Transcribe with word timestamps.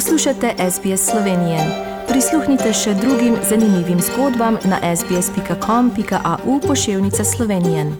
Poslušate 0.00 0.54
SBS 0.70 1.10
Slovenije. 1.10 1.58
Prisluhnite 2.08 2.72
še 2.72 2.94
drugim 2.94 3.34
zanimivim 3.48 3.98
zgodbam 4.00 4.56
na 4.64 4.96
sbsp.com.au 4.96 6.60
pošiljka 6.60 7.24
Slovenije. 7.24 7.92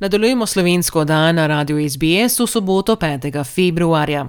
Nadaljujemo 0.00 0.46
slovensko 0.46 1.04
dan 1.04 1.34
na 1.34 1.46
radiju 1.46 1.90
SBS 1.90 2.40
v 2.40 2.46
soboto 2.46 2.96
5. 2.96 3.44
februarja. 3.44 4.26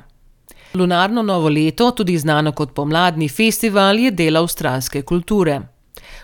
Lunarno 0.73 1.21
novo 1.21 1.49
leto, 1.49 1.91
tudi 1.91 2.17
znano 2.17 2.52
kot 2.52 2.73
pomladni 2.73 3.30
festival, 3.30 3.99
je 3.99 4.12
del 4.12 4.38
avstralske 4.38 5.02
kulture. 5.02 5.59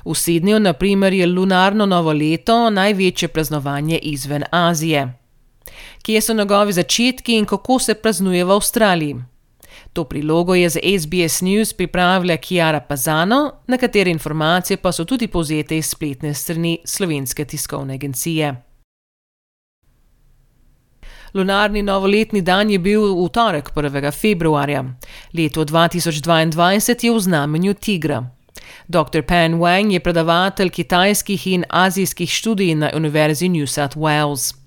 V 0.06 0.15
Sydneyju, 0.15 0.60
na 0.60 0.74
primer, 0.74 1.14
je 1.14 1.28
lunarno 1.28 1.86
novo 1.86 2.14
leto 2.14 2.70
največje 2.70 3.28
praznovanje 3.28 3.97
izven 3.97 4.43
Azije. 4.51 5.22
Kje 6.01 6.21
so 6.21 6.33
njegovi 6.33 6.73
začetki 6.73 7.37
in 7.37 7.45
kako 7.45 7.79
se 7.79 7.93
praznuje 7.93 8.45
v 8.45 8.51
Avstraliji? 8.51 9.15
To 9.93 10.04
prilogo 10.04 10.55
je 10.55 10.69
za 10.69 10.79
SBS 10.99 11.41
News 11.41 11.73
pripravila 11.73 12.37
Kiara 12.37 12.79
Pazano, 12.79 13.51
na 13.68 13.77
katere 13.77 14.11
informacije 14.11 14.77
pa 14.77 14.91
so 14.91 15.05
tudi 15.05 15.27
povzete 15.27 15.77
iz 15.77 15.89
spletne 15.89 16.33
strani 16.33 16.79
Slovenske 16.86 17.46
tiskovne 17.46 17.93
agencije. 17.93 18.55
Lunarni 21.33 21.82
novoletni 21.82 22.41
dan 22.41 22.69
je 22.69 22.79
bil 22.79 23.01
v 23.25 23.29
torek 23.29 23.71
1. 23.75 24.11
februarja. 24.11 24.83
Leto 25.33 25.65
2022 25.65 27.05
je 27.05 27.11
v 27.11 27.19
znamenju 27.19 27.74
tigra. 27.74 28.29
Dr. 28.87 29.21
Pan 29.21 29.60
Wang 29.60 29.91
je 29.91 29.99
predavatelj 29.99 30.69
kitajskih 30.69 31.47
in 31.47 31.65
azijskih 31.69 32.30
študij 32.30 32.75
na 32.75 32.91
Univerzi 32.95 33.49
New 33.49 33.67
South 33.67 33.97
Wales. 33.97 34.62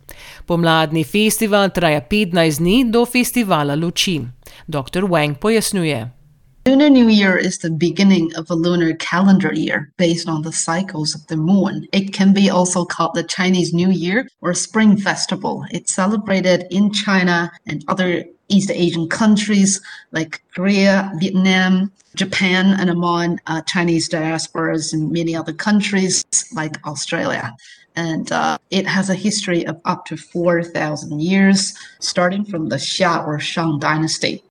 Pomladni 0.47 1.05
festival 1.05 1.71
traja 1.71 2.01
15 2.01 2.61
dni 2.61 2.91
do 2.91 3.05
festivala 3.07 3.77
luči. 3.77 4.27
Dr. 4.69 5.05
Wang 5.05 5.35
pojasnjuje. 5.35 6.17
Lunar 6.67 6.91
New 6.91 7.07
Year 7.07 7.37
is 7.37 7.59
the 7.59 7.71
beginning 7.71 8.35
of 8.35 8.51
a 8.51 8.55
lunar 8.57 8.93
calendar 8.95 9.55
year 9.55 9.93
based 9.99 10.29
on 10.29 10.43
the 10.43 10.51
cycles 10.51 11.15
of 11.15 11.25
the 11.29 11.37
moon. 11.37 11.87
It 11.93 12.13
can 12.13 12.35
be 12.35 12.51
also 12.51 12.85
called 12.85 13.15
the 13.15 13.23
Chinese 13.23 13.73
New 13.73 13.91
Year 13.91 14.27
or 14.41 14.53
Spring 14.53 14.97
Festival. 14.97 15.65
It's 15.71 15.95
celebrated 15.95 16.67
in 16.71 16.93
China 16.93 17.53
and 17.69 17.85
other 17.87 18.25
East 18.49 18.73
Asian 18.73 19.09
countries 19.09 19.81
like 20.11 20.43
Korea, 20.55 21.13
Vietnam, 21.21 21.93
Japan, 22.17 22.75
and 22.81 22.91
among 22.91 23.39
uh, 23.47 23.61
Chinese 23.63 24.09
diasporas 24.09 24.93
in 24.93 25.13
many 25.13 25.37
other 25.37 25.53
countries 25.53 26.25
like 26.53 26.85
Australia. 26.85 27.55
And 27.97 28.31
uh, 28.31 28.59
it 28.71 28.87
has 28.87 29.09
a 29.09 29.15
history 29.15 29.67
of 29.67 29.81
up 29.85 30.05
to 30.07 30.17
4,000 30.17 31.21
years, 31.21 31.75
starting 32.01 32.45
from 32.45 32.69
the 32.69 32.77
Xia 32.77 33.27
or 33.27 33.41
Shang 33.41 33.79
dynasty. 33.79 34.43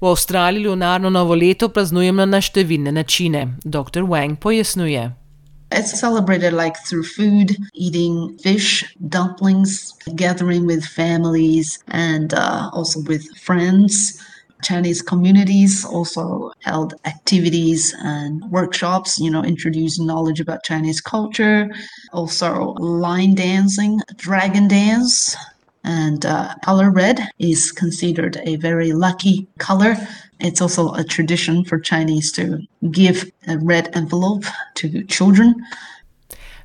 V 0.00 0.06
Avstraliji 0.06 0.64
lunarno 0.64 1.10
novo 1.10 1.34
leto 1.34 1.68
praznujemo 1.68 2.22
na 2.24 2.38
številne 2.38 2.92
načine. 2.94 3.58
Dr. 3.66 4.06
Wang 4.06 4.38
pojasnjuje. 4.38 5.10
It's 5.70 6.00
celebrated 6.00 6.54
like 6.54 6.78
through 6.86 7.04
food, 7.04 7.56
eating 7.74 8.38
fish, 8.38 8.84
dumplings, 9.08 9.92
gathering 10.16 10.66
with 10.66 10.84
families, 10.84 11.78
and 11.88 12.32
uh, 12.32 12.70
also 12.72 13.00
with 13.00 13.26
friends. 13.36 14.16
Chinese 14.62 15.02
communities 15.02 15.84
also 15.84 16.52
held 16.60 16.94
activities 17.04 17.94
and 18.00 18.42
workshops, 18.50 19.18
you 19.18 19.30
know, 19.30 19.42
introducing 19.42 20.06
knowledge 20.06 20.40
about 20.40 20.64
Chinese 20.64 21.00
culture, 21.00 21.68
also 22.12 22.74
line 22.78 23.34
dancing, 23.34 24.00
dragon 24.16 24.68
dance, 24.68 25.36
and 25.84 26.26
uh, 26.26 26.54
color 26.64 26.90
red 26.90 27.20
is 27.38 27.72
considered 27.72 28.38
a 28.44 28.56
very 28.56 28.92
lucky 28.92 29.46
color. 29.58 29.96
It's 30.40 30.60
also 30.60 30.92
a 30.94 31.04
tradition 31.04 31.64
for 31.64 31.78
Chinese 31.80 32.32
to 32.32 32.58
give 32.90 33.30
a 33.46 33.58
red 33.58 33.94
envelope 33.96 34.44
to 34.76 35.04
children. 35.04 35.54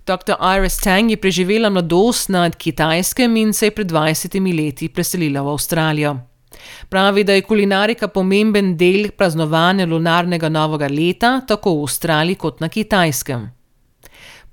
Dr. 0.06 0.36
Iris 0.40 0.78
Tang 0.78 1.10
je 1.10 1.18
preživela 1.18 1.70
mladost 1.70 2.30
na 2.30 2.50
Kitajskem 2.50 3.38
in 3.38 3.54
se 3.54 3.66
je 3.66 3.72
pred 3.72 3.88
20 3.88 4.36
leti 4.58 4.90
preselila 4.90 5.42
v 5.42 5.48
Avstralijo. 5.48 6.33
Pravi, 6.90 7.24
da 7.24 7.34
je 7.34 7.42
kulinarika 7.42 8.08
pomemben 8.08 8.76
del 8.78 9.12
praznovanja 9.18 9.86
lunarnega 9.86 10.50
novega 10.50 10.88
leta 10.88 11.42
tako 11.48 11.78
v 11.78 11.84
Avstraliji 11.88 12.36
kot 12.36 12.60
na 12.60 12.70
Kitajskem. 12.70 13.50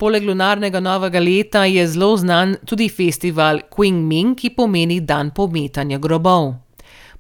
Poleg 0.00 0.25
lunarnega 0.25 0.81
novega 0.81 1.20
leta 1.20 1.66
je 1.69 1.87
zelo 1.87 2.16
znan 2.16 2.56
tudi 2.65 2.88
festival 2.88 3.60
Qingming, 3.69 4.32
ki 4.37 4.54
pomeni 4.56 5.00
dan 5.04 5.31
pometanja 5.37 5.99
grobov. 5.99 6.54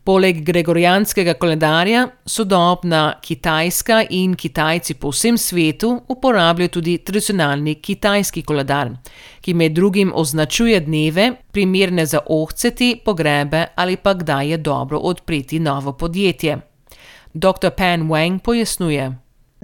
Poleg 0.04 0.44
gregorijanskega 0.44 1.34
koledarja 1.34 2.06
sodobna 2.26 3.14
Kitajska 3.22 3.98
in 4.10 4.34
Kitajci 4.34 4.94
po 4.94 5.10
vsem 5.12 5.38
svetu 5.38 5.90
uporabljajo 6.08 6.68
tudi 6.68 6.98
tradicionalni 6.98 7.74
kitajski 7.74 8.42
koledar, 8.42 8.94
ki 9.40 9.54
med 9.54 9.72
drugim 9.76 10.12
označuje 10.14 10.80
dneve, 10.80 11.32
primerne 11.52 12.06
za 12.06 12.20
ohceti, 12.26 12.94
pogrebe 13.04 13.66
ali 13.76 13.96
pa 13.96 14.14
kdaj 14.14 14.48
je 14.50 14.56
dobro 14.56 14.98
odpreti 14.98 15.58
novo 15.58 15.92
podjetje. 15.92 16.58
Dr. 17.34 17.70
Pan 17.76 18.08
Wang 18.08 18.40
pojasnjuje. 18.42 19.12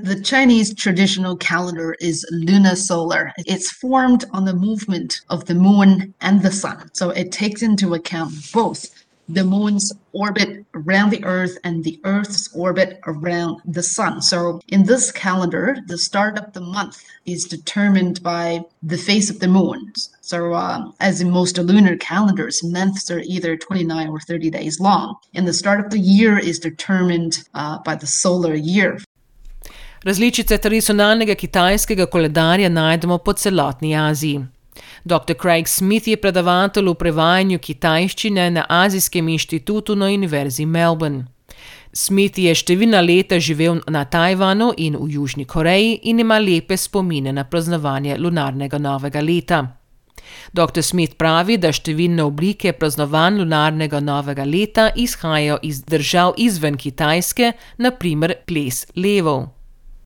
The 0.04 0.20
Chinese 0.22 0.74
traditional 0.74 1.36
calendar 1.36 1.97
is 2.00 2.26
lunisolar. 2.30 3.32
It's 3.47 3.70
formed 3.80 4.24
on 4.32 4.44
the 4.44 4.53
movement 4.53 5.22
of 5.28 5.44
the 5.44 5.54
moon 5.54 6.12
and 6.20 6.42
the 6.42 6.50
sun. 6.53 6.91
So 6.92 7.10
it 7.10 7.32
takes 7.32 7.62
into 7.62 7.94
account 7.94 8.32
both 8.53 8.96
the 9.28 9.44
moon's 9.44 9.92
orbit 10.12 10.64
around 10.75 11.10
the 11.10 11.25
earth 11.25 11.59
and 11.64 11.84
the 11.84 12.00
earth's 12.04 12.48
orbit 12.54 13.00
around 13.06 13.60
the 13.64 13.82
sun. 13.82 14.22
So 14.22 14.60
in 14.69 14.84
this 14.84 15.10
calendar, 15.10 15.76
the 15.87 15.98
start 15.98 16.38
of 16.38 16.53
the 16.53 16.60
month 16.60 17.03
is 17.25 17.44
determined 17.44 18.22
by 18.22 18.60
the 18.82 18.97
phase 18.97 19.31
of 19.31 19.41
the 19.41 19.48
moon. 19.48 19.92
So 20.20 20.53
uh, 20.54 20.91
as 21.00 21.20
in 21.20 21.31
most 21.31 21.59
lunar 21.59 21.97
calendars, 21.97 22.62
months 22.62 23.10
are 23.10 23.20
either 23.20 23.56
29 23.56 24.09
or 24.09 24.20
30 24.20 24.50
days 24.50 24.81
long. 24.81 25.16
And 25.34 25.47
the 25.47 25.53
start 25.53 25.81
of 25.81 25.91
the 25.91 25.98
year 25.98 26.38
is 26.38 26.59
determined 26.59 27.44
uh, 27.54 27.78
by 27.84 27.97
the 27.97 28.06
solar 28.06 28.54
year. 28.54 28.98
Različice 30.06 30.59
tradicionalnega 30.59 31.34
kitajskega 31.34 32.06
koledarja 32.06 32.69
najdemo 32.69 33.19
po 33.19 33.32
celotni 33.32 33.97
Aziji. 33.97 34.44
Dr. 35.04 35.34
Craig 35.34 35.69
Smith 35.69 36.09
je 36.09 36.16
predavatelj 36.16 36.88
v 36.91 36.94
prevajanju 36.94 37.59
kitajščine 37.59 38.50
na 38.50 38.66
Azijskem 38.69 39.28
inštitutu 39.28 39.97
na 39.97 40.06
Univerzi 40.06 40.66
Melbourne. 40.66 41.26
Smith 41.97 42.37
je 42.38 42.53
številna 42.53 43.00
leta 43.00 43.38
živel 43.41 43.81
na 43.88 44.04
Tajvanu 44.04 44.72
in 44.76 44.98
v 45.00 45.09
Južni 45.15 45.47
Koreji 45.48 46.00
in 46.10 46.20
ima 46.20 46.36
lepe 46.38 46.76
spomine 46.76 47.32
na 47.32 47.47
praznovanje 47.48 48.19
lunarnega 48.20 48.78
novega 48.78 49.22
leta. 49.25 49.62
Dr. 50.53 50.82
Smith 50.82 51.16
pravi, 51.16 51.56
da 51.56 51.72
številne 51.72 52.25
oblike 52.25 52.72
praznovanj 52.76 53.41
lunarnega 53.41 54.00
novega 54.04 54.44
leta 54.44 54.91
izhajajo 54.97 55.59
iz 55.62 55.82
držav 55.88 56.34
izven 56.36 56.76
Kitajske, 56.76 57.53
naprimer 57.78 58.36
ples 58.47 58.84
levov. 58.97 59.53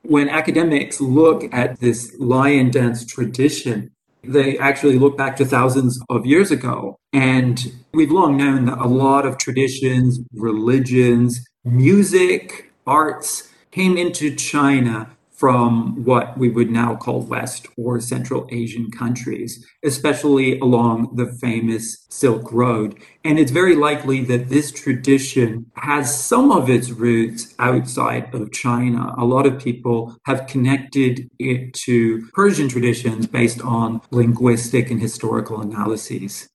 When 0.03 0.31
academics 0.31 1.01
look 1.01 1.45
at 1.53 1.79
this 1.81 2.15
lion 2.19 2.71
dance 2.71 3.05
tradition, 3.05 3.91
They 4.23 4.59
actually 4.59 4.99
look 4.99 5.17
back 5.17 5.37
to 5.37 5.45
thousands 5.45 6.01
of 6.09 6.27
years 6.27 6.51
ago. 6.51 6.97
And 7.13 7.73
we've 7.93 8.11
long 8.11 8.37
known 8.37 8.67
that 8.67 8.79
a 8.79 8.87
lot 8.87 9.27
of 9.27 9.39
traditions, 9.39 10.21
religions, 10.35 11.45
music, 11.65 12.73
arts 12.87 13.49
came 13.71 13.97
into 13.97 14.35
China 14.35 15.17
from 15.41 16.05
what 16.05 16.37
we 16.37 16.51
would 16.51 16.71
now 16.71 16.95
call 16.95 17.23
West 17.23 17.67
or 17.79 17.99
Central 17.99 18.47
Asian 18.51 18.91
countries, 18.91 19.67
especially 19.83 20.59
along 20.61 21.17
the 21.17 21.33
famous 21.41 22.07
Silk 22.11 22.53
Road. 22.53 22.99
And 23.25 23.39
it's 23.39 23.51
very 23.51 23.75
likely 23.75 24.23
that 24.25 24.51
this 24.51 24.71
tradition 24.71 25.65
has 25.77 26.07
some 26.15 26.53
of 26.53 26.69
its 26.69 26.91
roots 26.91 27.55
outside 27.59 28.35
of 28.35 28.53
China. 28.53 29.15
A 29.17 29.25
lot 29.25 29.47
of 29.47 29.59
people 29.59 30.15
have 30.27 30.47
connected 30.47 31.31
it 31.39 31.73
to 31.87 32.29
Persian 32.35 32.69
traditions 32.69 33.27
based 33.27 33.63
on 33.63 34.03
linguistic 34.11 34.91
and 34.91 35.01
historical 35.01 35.63
analyses. 35.63 36.51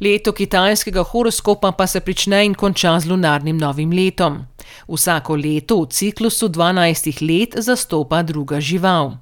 Leto 0.00 0.32
kitajskega 0.32 1.04
horoskopa 1.04 1.72
pa 1.72 1.86
se 1.86 2.00
prične 2.00 2.44
in 2.46 2.54
konča 2.54 3.00
z 3.00 3.08
lunarnim 3.10 3.58
novim 3.58 3.90
letom. 3.90 4.46
Vsako 4.86 5.36
leto 5.36 5.82
v 5.82 5.88
ciklusu 5.90 6.48
12 6.48 7.22
let 7.22 7.56
zastopa 7.58 8.22
druga 8.22 8.60
žival. 8.60 9.18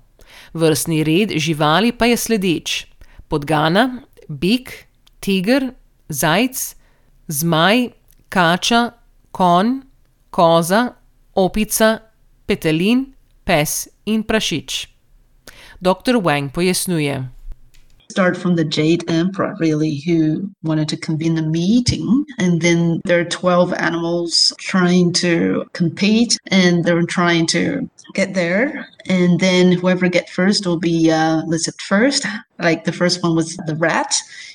Vrstni 0.52 1.04
red 1.04 1.32
živali 1.38 1.92
pa 1.92 2.06
je 2.06 2.16
sledeč: 2.16 2.86
podgana, 3.28 4.02
bik, 4.28 4.88
tiger, 5.20 5.72
zajec, 6.08 6.76
zmaj, 7.28 7.90
kača, 8.28 8.90
konj, 9.30 9.80
koza, 10.30 10.92
opica, 11.34 11.98
petelin, 12.46 13.14
pes 13.44 13.88
in 14.06 14.22
prašič. 14.22 14.88
Dr. 15.80 16.20
Wang 16.22 16.52
pojasnjuje. 16.52 17.35
Start 18.10 18.36
from 18.36 18.56
the 18.56 18.64
Jade 18.64 19.08
Emperor, 19.10 19.56
really, 19.58 19.96
who 20.06 20.50
wanted 20.62 20.88
to 20.88 20.96
convene 20.96 21.38
a 21.38 21.42
meeting. 21.42 22.24
And 22.38 22.62
then 22.62 23.00
there 23.04 23.20
are 23.20 23.24
12 23.24 23.74
animals 23.74 24.52
trying 24.58 25.12
to 25.14 25.66
compete 25.72 26.38
and 26.46 26.84
they're 26.84 27.02
trying 27.02 27.46
to 27.48 27.88
get 28.14 28.34
there. 28.34 28.88
And 29.06 29.40
then 29.40 29.72
whoever 29.72 30.08
get 30.08 30.30
first 30.30 30.66
will 30.66 30.78
be 30.78 31.10
uh, 31.10 31.42
listed 31.46 31.74
first. 31.80 32.24
Like 32.58 32.84
the 32.84 32.92
first 32.92 33.22
one 33.22 33.34
was 33.34 33.56
the 33.66 33.76
rat, 33.76 34.14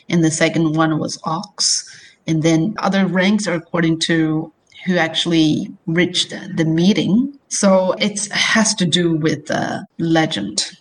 and 0.10 0.24
the 0.24 0.32
second 0.32 0.76
one 0.76 0.98
was 0.98 1.20
ox. 1.24 1.88
And 2.28 2.44
then 2.44 2.76
other 2.78 3.06
ranks 3.06 3.48
are 3.48 3.56
according 3.56 4.00
to 4.02 4.52
who 4.86 4.98
actually 4.98 5.72
reached 5.86 6.32
the 6.56 6.66
meeting. 6.66 7.38
So 7.50 7.94
it 8.00 8.28
has 8.32 8.74
to 8.76 8.86
do 8.86 9.16
with 9.16 9.48
the 9.48 9.86
legend. 10.00 10.72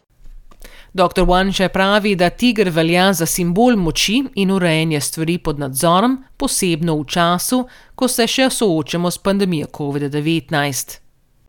Dr. 0.93 1.23
Wanče 1.23 1.69
pravi, 1.69 2.15
da 2.17 2.31
tiger 2.31 2.69
velja 2.69 3.13
za 3.13 3.27
simbol 3.27 3.77
moči 3.77 4.25
in 4.35 4.51
urejanja 4.51 5.01
stvari 5.01 5.39
pod 5.39 5.59
nadzorom, 5.59 6.25
posebno 6.37 6.97
v 6.99 7.05
času, 7.07 7.61
ko 7.95 8.09
se 8.09 8.27
še 8.27 8.51
soočamo 8.51 9.11
s 9.11 9.19
pandemijo 9.19 9.67
COVID-19. 9.67 10.99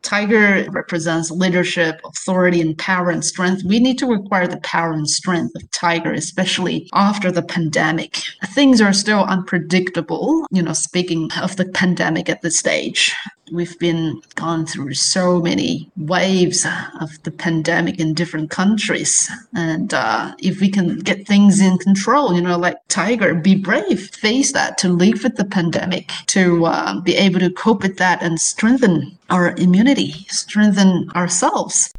Tiger 0.02 0.66
represents 0.74 1.30
leadership, 1.32 2.02
authority, 2.04 2.62
and 2.62 2.78
power 2.78 3.12
and 3.12 3.24
strength. 3.24 3.64
We 3.64 3.80
need 3.80 4.00
to 4.00 4.12
acquire 4.14 4.48
the 4.48 4.60
power 4.64 4.94
and 4.94 5.08
strength 5.08 5.56
of 5.56 5.70
Tiger, 5.72 6.12
especially 6.12 6.90
after 6.94 7.32
the 7.32 7.44
pandemic. 7.44 8.18
Things 8.56 8.82
are 8.82 8.94
still 8.94 9.26
unpredictable, 9.26 10.46
you 10.52 10.64
know, 10.64 10.74
speaking 10.74 11.30
of 11.42 11.56
the 11.56 11.66
pandemic 11.66 12.30
at 12.30 12.42
this 12.42 12.58
stage. 12.58 13.14
We've 13.52 13.78
been 13.80 14.22
gone 14.36 14.66
through 14.66 14.94
so 14.94 15.42
many 15.42 15.90
waves 15.98 16.66
of 17.02 17.22
the 17.24 17.32
pandemic 17.32 18.00
in 18.00 18.14
different 18.14 18.50
countries. 18.50 19.30
And 19.54 19.94
uh, 19.94 20.34
if 20.40 20.62
we 20.62 20.70
can 20.70 21.00
get 21.00 21.28
things 21.28 21.60
in 21.60 21.78
control, 21.78 22.34
you 22.34 22.42
know, 22.42 22.58
like 22.58 22.78
Tiger, 22.88 23.36
be 23.36 23.56
brave, 23.56 24.10
face 24.16 24.54
that, 24.54 24.78
to 24.78 24.88
live 24.88 25.24
with 25.24 25.36
the 25.36 25.44
pandemic, 25.44 26.12
to 26.28 26.66
uh, 26.66 27.02
be 27.02 27.16
able 27.18 27.42
to 27.42 27.52
cope 27.52 27.84
with 27.84 27.98
that 27.98 28.24
and 28.24 28.40
strengthen 28.40 29.18
our 29.30 29.54
immunity, 29.58 30.26
strengthen 30.30 31.10
ourselves. 31.14 31.92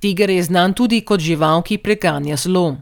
Tiger 0.00 0.30
je 0.30 0.42
znan 0.42 0.74
tudi 0.74 1.00
kot 1.00 1.20
žival, 1.20 1.62
ki 1.62 1.78
preganja 1.78 2.36
zlo. 2.36 2.76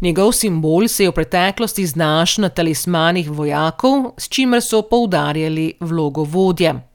Njegov 0.00 0.32
simbol 0.32 0.88
se 0.88 1.04
je 1.04 1.10
v 1.10 1.12
preteklosti 1.12 1.86
znašel 1.86 2.42
na 2.42 2.48
talismanih 2.48 3.30
vojakov, 3.30 4.12
s 4.18 4.28
čimer 4.28 4.62
so 4.62 4.82
poudarjali 4.82 5.72
vlogo 5.80 6.22
vodje. 6.22 6.87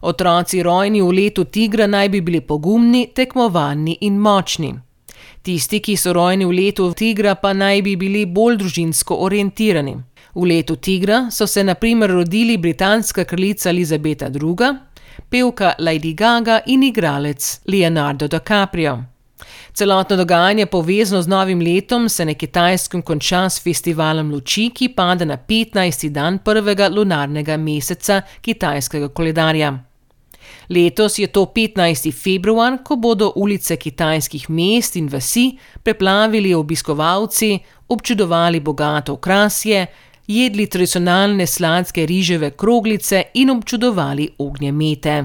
Otroci 0.00 0.62
rojeni 0.62 1.02
v 1.02 1.12
letu 1.12 1.44
tigra 1.44 1.86
naj 1.86 2.08
bi 2.08 2.20
bili 2.20 2.40
pogumni, 2.40 3.06
tekmovalni 3.14 3.98
in 4.00 4.18
močni. 4.18 4.74
Tisti, 5.42 5.80
ki 5.80 5.96
so 5.96 6.12
rojeni 6.12 6.44
v 6.44 6.52
letu 6.52 6.90
tigra, 6.92 7.34
pa 7.34 7.52
naj 7.52 7.82
bi 7.82 7.96
bili 7.96 8.26
bolj 8.26 8.56
družinsko 8.60 9.16
orientirani. 9.26 9.96
V 10.34 10.44
letu 10.44 10.76
tigra 10.76 11.30
so 11.30 11.46
se 11.46 11.64
naprimer 11.64 12.10
rodili 12.10 12.56
britanska 12.58 13.24
kraljica 13.24 13.70
Elizabeta 13.70 14.26
II., 14.26 14.74
pevka 15.30 15.74
Lady 15.78 16.14
Gaga 16.14 16.60
in 16.66 16.82
igralec 16.82 17.60
Leonardo 17.66 18.28
DiCaprio. 18.28 19.15
Celotno 19.72 20.16
dogajanje 20.16 20.66
povezano 20.66 21.22
z 21.22 21.28
novim 21.28 21.60
letom 21.60 22.08
se 22.08 22.24
na 22.24 22.34
kitajskem 22.34 23.02
konča 23.02 23.48
s 23.50 23.62
festivalom 23.62 24.30
luči, 24.32 24.70
ki 24.70 24.88
pada 24.88 25.24
na 25.24 25.36
15. 25.36 26.08
dan 26.08 26.38
prvega 26.38 26.88
lunarnega 26.88 27.56
meseca 27.56 28.22
kitajskega 28.40 29.08
koledarja. 29.08 29.78
Letos 30.68 31.18
je 31.18 31.26
to 31.26 31.44
15. 31.44 32.12
februar, 32.12 32.78
ko 32.84 32.96
bodo 32.96 33.32
ulice 33.36 33.76
kitajskih 33.76 34.50
mest 34.50 34.96
in 34.96 35.08
vasi 35.08 35.58
preplavili 35.82 36.54
obiskovalci, 36.54 37.58
občudovali 37.88 38.60
bogato 38.60 39.12
okrasje, 39.12 39.86
jedli 40.26 40.66
tradicionalne 40.66 41.46
sladke 41.46 42.06
riževe 42.06 42.50
kroglice 42.50 43.22
in 43.34 43.50
občudovali 43.50 44.28
ognjemete. 44.38 45.24